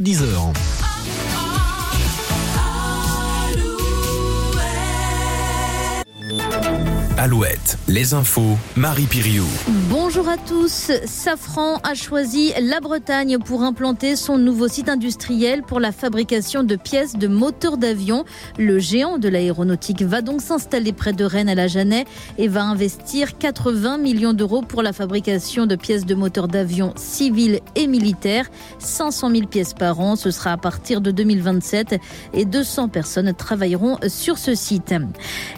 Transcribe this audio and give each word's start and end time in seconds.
10h. 0.00 0.54
Alouette, 7.22 7.76
les 7.86 8.14
infos, 8.14 8.56
Marie 8.76 9.04
Piriou. 9.04 9.44
Bonjour 9.90 10.26
à 10.26 10.38
tous. 10.38 10.90
Safran 11.04 11.76
a 11.82 11.92
choisi 11.92 12.54
la 12.58 12.80
Bretagne 12.80 13.36
pour 13.38 13.62
implanter 13.62 14.16
son 14.16 14.38
nouveau 14.38 14.68
site 14.68 14.88
industriel 14.88 15.62
pour 15.62 15.80
la 15.80 15.92
fabrication 15.92 16.62
de 16.62 16.76
pièces 16.76 17.18
de 17.18 17.28
moteurs 17.28 17.76
d'avion. 17.76 18.24
Le 18.56 18.78
géant 18.78 19.18
de 19.18 19.28
l'aéronautique 19.28 20.00
va 20.00 20.22
donc 20.22 20.40
s'installer 20.40 20.94
près 20.94 21.12
de 21.12 21.26
Rennes 21.26 21.50
à 21.50 21.54
la 21.54 21.68
Jeannet 21.68 22.06
et 22.38 22.48
va 22.48 22.64
investir 22.64 23.36
80 23.36 23.98
millions 23.98 24.32
d'euros 24.32 24.62
pour 24.62 24.82
la 24.82 24.94
fabrication 24.94 25.66
de 25.66 25.76
pièces 25.76 26.06
de 26.06 26.14
moteurs 26.14 26.48
d'avion 26.48 26.94
civils 26.96 27.60
et 27.76 27.86
militaires. 27.86 28.46
500 28.78 29.30
000 29.30 29.46
pièces 29.46 29.74
par 29.74 30.00
an. 30.00 30.16
Ce 30.16 30.30
sera 30.30 30.52
à 30.52 30.56
partir 30.56 31.02
de 31.02 31.10
2027 31.10 31.96
et 32.32 32.46
200 32.46 32.88
personnes 32.88 33.34
travailleront 33.34 33.98
sur 34.08 34.38
ce 34.38 34.54
site. 34.54 34.94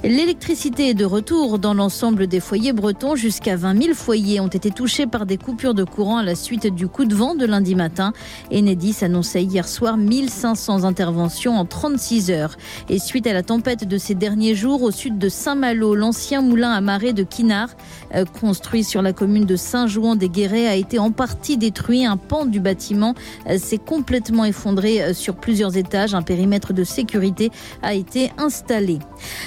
L'électricité 0.02 0.88
est 0.88 0.94
de 0.94 1.04
retour 1.04 1.51
dans 1.58 1.74
l'ensemble 1.74 2.26
des 2.26 2.40
foyers 2.40 2.72
bretons. 2.72 3.16
Jusqu'à 3.16 3.56
20 3.56 3.82
000 3.82 3.94
foyers 3.94 4.40
ont 4.40 4.48
été 4.48 4.70
touchés 4.70 5.06
par 5.06 5.26
des 5.26 5.36
coupures 5.36 5.74
de 5.74 5.84
courant 5.84 6.18
à 6.18 6.22
la 6.22 6.34
suite 6.34 6.66
du 6.66 6.88
coup 6.88 7.04
de 7.04 7.14
vent 7.14 7.34
de 7.34 7.46
lundi 7.46 7.74
matin. 7.74 8.12
Enedis 8.52 8.96
annonçait 9.02 9.42
hier 9.42 9.68
soir 9.68 9.96
1500 9.96 10.84
interventions 10.84 11.56
en 11.56 11.64
36 11.64 12.30
heures. 12.30 12.56
Et 12.88 12.98
suite 12.98 13.26
à 13.26 13.32
la 13.32 13.42
tempête 13.42 13.86
de 13.86 13.98
ces 13.98 14.14
derniers 14.14 14.54
jours 14.54 14.82
au 14.82 14.90
sud 14.90 15.18
de 15.18 15.28
Saint-Malo, 15.28 15.94
l'ancien 15.94 16.42
moulin 16.42 16.72
à 16.72 16.80
marée 16.80 17.12
de 17.12 17.22
Quinard, 17.22 17.70
euh, 18.14 18.24
construit 18.24 18.84
sur 18.84 19.02
la 19.02 19.12
commune 19.12 19.44
de 19.44 19.56
Saint-Jouan-des-Guérets, 19.56 20.68
a 20.68 20.76
été 20.76 20.98
en 20.98 21.10
partie 21.10 21.56
détruit. 21.56 22.04
Un 22.04 22.16
pan 22.16 22.46
du 22.46 22.60
bâtiment 22.60 23.14
euh, 23.48 23.58
s'est 23.58 23.78
complètement 23.78 24.44
effondré 24.44 25.02
euh, 25.02 25.14
sur 25.14 25.36
plusieurs 25.36 25.76
étages. 25.76 26.14
Un 26.14 26.22
périmètre 26.22 26.72
de 26.72 26.84
sécurité 26.84 27.50
a 27.82 27.94
été 27.94 28.30
installé. 28.38 28.98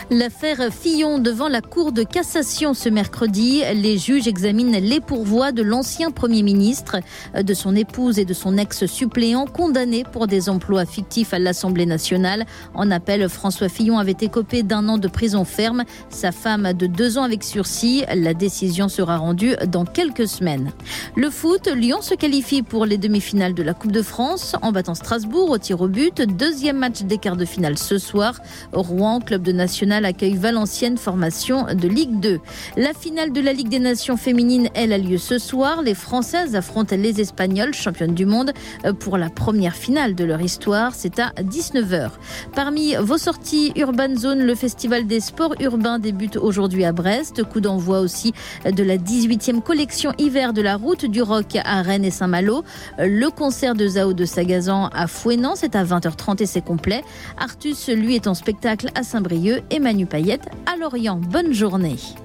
L'affaire 0.09 0.71
Fillon 0.71 1.19
devant 1.19 1.47
la 1.47 1.61
Cour 1.61 1.91
de 1.95 2.03
cassation 2.03 2.73
ce 2.73 2.89
mercredi. 2.89 3.63
Les 3.73 3.97
juges 3.97 4.27
examinent 4.27 4.77
les 4.77 4.99
pourvois 4.99 5.53
de 5.53 5.63
l'ancien 5.63 6.11
Premier 6.11 6.43
ministre, 6.43 6.97
de 7.41 7.53
son 7.53 7.73
épouse 7.73 8.19
et 8.19 8.25
de 8.25 8.33
son 8.33 8.57
ex-suppléant 8.57 9.45
condamnés 9.45 10.03
pour 10.03 10.27
des 10.27 10.49
emplois 10.49 10.85
fictifs 10.85 11.33
à 11.33 11.39
l'Assemblée 11.39 11.85
nationale. 11.85 12.45
En 12.73 12.91
appel, 12.91 13.29
François 13.29 13.69
Fillon 13.69 13.97
avait 13.97 14.17
écopé 14.19 14.61
d'un 14.61 14.89
an 14.89 14.97
de 14.97 15.07
prison 15.07 15.45
ferme, 15.45 15.85
sa 16.09 16.33
femme 16.33 16.73
de 16.73 16.85
deux 16.85 17.17
ans 17.17 17.23
avec 17.23 17.45
sursis. 17.45 18.03
La 18.13 18.33
décision 18.33 18.89
sera 18.89 19.15
rendue 19.17 19.55
dans 19.65 19.85
quelques 19.85 20.27
semaines. 20.27 20.73
Le 21.15 21.29
foot, 21.29 21.69
Lyon 21.73 22.01
se 22.01 22.13
qualifie 22.13 22.61
pour 22.61 22.85
les 22.85 22.97
demi-finales 22.97 23.53
de 23.53 23.63
la 23.63 23.73
Coupe 23.73 23.93
de 23.93 24.01
France 24.01 24.57
en 24.61 24.73
battant 24.73 24.95
Strasbourg 24.95 25.49
au 25.49 25.57
tir 25.57 25.79
au 25.79 25.87
but. 25.87 26.21
Deuxième 26.21 26.77
match 26.77 27.03
des 27.03 27.17
quarts 27.17 27.37
de 27.37 27.45
finale 27.45 27.77
ce 27.77 27.97
soir. 27.97 28.41
Rouen, 28.73 29.21
club 29.21 29.43
de 29.43 29.53
national, 29.53 30.03
accueille 30.03 30.35
Valenciennes, 30.35 30.97
formation 30.97 31.67
de 31.73 31.84
Ligue 31.87 32.19
2. 32.19 32.39
La 32.77 32.93
finale 32.93 33.31
de 33.31 33.41
la 33.41 33.53
Ligue 33.53 33.69
des 33.69 33.79
Nations 33.79 34.17
féminines, 34.17 34.69
elle, 34.73 34.93
a 34.93 34.97
lieu 34.97 35.17
ce 35.17 35.37
soir. 35.37 35.81
Les 35.81 35.93
Françaises 35.93 36.55
affrontent 36.55 36.95
les 36.95 37.21
Espagnols, 37.21 37.73
championnes 37.73 38.13
du 38.13 38.25
monde, 38.25 38.51
euh, 38.85 38.93
pour 38.93 39.17
la 39.17 39.29
première 39.29 39.75
finale 39.75 40.15
de 40.15 40.23
leur 40.23 40.41
histoire. 40.41 40.93
C'est 40.95 41.19
à 41.19 41.31
19h. 41.39 42.11
Parmi 42.55 42.95
vos 42.95 43.17
sorties 43.17 43.73
Urban 43.75 44.15
Zone, 44.15 44.39
le 44.39 44.55
Festival 44.55 45.07
des 45.07 45.19
sports 45.19 45.55
urbains 45.59 45.99
débute 45.99 46.37
aujourd'hui 46.37 46.85
à 46.85 46.91
Brest. 46.91 47.43
Coup 47.43 47.61
d'envoi 47.61 47.99
aussi 47.99 48.33
de 48.65 48.83
la 48.83 48.97
18e 48.97 49.61
collection 49.61 50.11
hiver 50.17 50.53
de 50.53 50.61
la 50.61 50.77
route 50.77 51.05
du 51.05 51.21
rock 51.21 51.57
à 51.63 51.81
Rennes 51.81 52.05
et 52.05 52.11
Saint-Malo. 52.11 52.63
Le 52.97 53.29
concert 53.29 53.75
de 53.75 53.87
Zao 53.87 54.13
de 54.13 54.25
Sagazan 54.25 54.89
à 54.93 55.07
Fouenan, 55.07 55.55
c'est 55.55 55.75
à 55.75 55.83
20h30 55.83 56.41
et 56.41 56.45
c'est 56.45 56.63
complet. 56.63 57.03
Artus, 57.37 57.89
lui, 57.89 58.15
est 58.15 58.27
en 58.27 58.33
spectacle 58.33 58.89
à 58.95 59.03
Saint-Brieuc 59.03 59.63
et 59.69 59.79
Manu 59.79 60.05
Payette 60.05 60.49
à 60.65 60.77
Lorient. 60.77 61.17
Bonne 61.17 61.53
journée. 61.53 61.74
Honig. 61.75 62.15